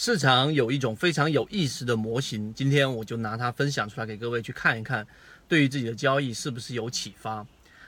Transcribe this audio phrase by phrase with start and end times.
[0.00, 5.04] 市场有一种非常有意思的模型，今天我就拿它分享出来给各位去看一看，
[5.48, 7.44] 对于自己的交易是不是有启发。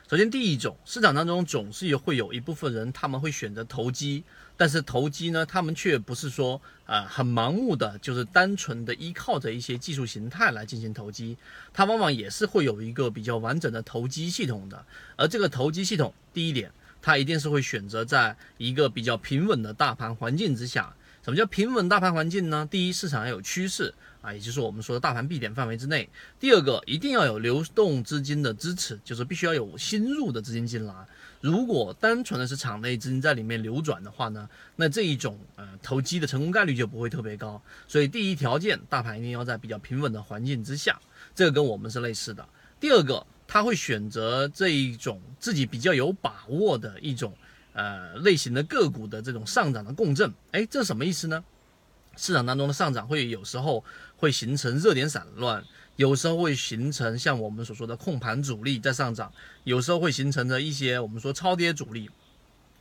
[0.09, 4.25] 首先，第一种，市场当中总是会有一部分人他们会选择投机，
[4.57, 11.37] 但是投机呢，他们却不是说啊很盲目的，就是单纯的依靠着一些技术形态来进行投机，
[11.73, 14.85] 它往往也是会有一个比较完整的投机系统的。
[15.15, 20.93] 而这个投机系统，第一点，它一定是会选择在一个比较平稳的大盘环境之下。
[21.23, 22.67] 什么叫平稳大盘环境呢？
[22.71, 23.93] 第一，市场要有趋势
[24.23, 26.09] 啊，也就是我们说的大盘必点范围之内。
[26.39, 30.95] 第二个，一定要有流动资金的支持，就是必须要有新入的资金进来。
[31.43, 37.61] 如果单纯的是场内资金在里面流转的话呢，那这一种呃投机的成功概率就不会特别高。
[37.87, 40.99] 所以第一条件，大盘一定要在比较平稳的环境之下，
[41.35, 42.47] 这个跟我们是类似的。
[42.81, 47.35] 第二个，他会选择这一种自己比较有把握的一种。
[47.73, 51.45] 呃，类型的个股的这种上涨的共振，哎，这什么意思呢？
[52.17, 53.85] 市场当中的上涨会有时候
[54.17, 62.11] 会形成热点散乱，有时候会形成像我们所说的控盘主力在上涨，有时候会形成的一些我们说超跌主力，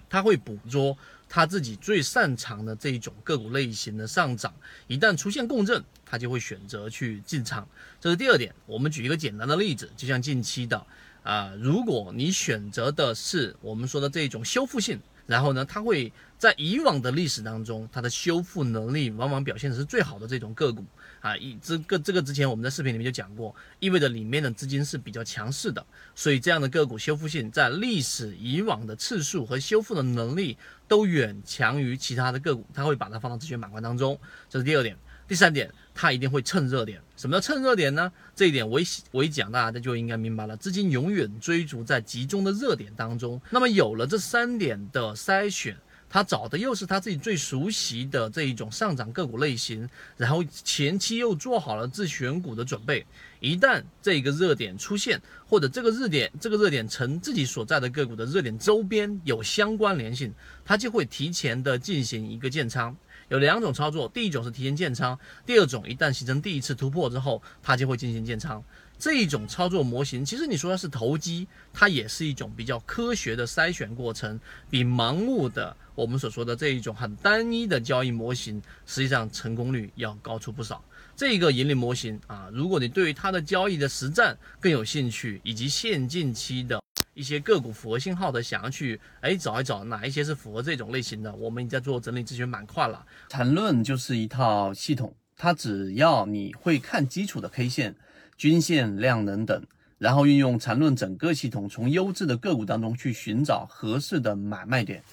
[0.09, 0.97] 他会捕捉
[1.29, 4.51] 他自己最擅长的这一种个股类型的上涨，
[4.87, 7.65] 一旦出现共振，他就会选择去进场。
[8.01, 8.53] 这是第二点。
[8.65, 10.83] 我们举一个简单的例子，就像近期的。
[11.23, 20.83] 啊，如果你选择的是我们说的这种修复性，然后呢，它会在以往的历史当中，它的修复能力往往表现的是最好的这种个股
[21.21, 21.37] 啊。
[21.37, 34.97] 一这个这个之前我们在视频里面就讲过，意味着里面的资金是比较强势的，所以这样的个股修复性在历史以往的次数和修复的能力都远强于其他的个股，它会把它放到资源板块当中，这是第二点。
[35.29, 36.99] 第三点，它一定会蹭热点。
[37.15, 38.11] 什么叫蹭热点呢？
[38.35, 40.57] 这一点我一我一讲，大家就应该明白了。
[40.57, 43.39] 资金永远追逐在集中的热点当中。
[43.51, 45.77] 那么有了这三点的筛选，
[46.09, 53.05] 他找的又是他自己最熟悉的这一种上涨个股类型，然后前期又做好了自选股的准备。
[53.39, 60.33] 一旦这个热点出现，或者这个热点这个热点呈自己所在的个股的热点周边有相关联性，
[60.65, 62.95] 它就会提前的进行一个建仓。
[63.29, 68.63] 有两种操作，第一种是提前建仓，第二种一旦形成第一次突破之后，它就会进行建仓。
[68.97, 74.37] 这一种操作模型，其实你说它是投机，它也是一种比较科学的筛选过程，
[74.69, 80.83] 比盲目的我们所说的这一种很单一的交易模型，实际上成功率要高出不少。
[81.15, 86.81] 这一个盈利模型啊，如果你对于它它的交易的实战更有兴趣，以及现近期的。
[87.13, 93.05] 一些个股符合信号的，想要去哎找一找哪一些是符合这种类型的，我们已经在做整理咨询板块了。
[93.27, 97.95] 缠论就是一套系统，它只要你会看基础的 K 线、
[98.35, 99.63] 均线、量能等，
[99.99, 105.03] 然后运用缠论整个系统，从优质的个股当中去寻找合适的买卖点。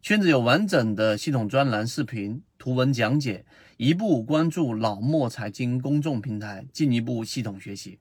[0.00, 3.44] 圈子有完整的系统专栏、视频、图文讲解，
[3.78, 7.96] 一步关注老莫财经公众平台，进一步系统学习。